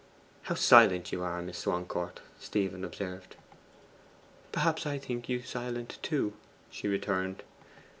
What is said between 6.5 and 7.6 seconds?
she returned.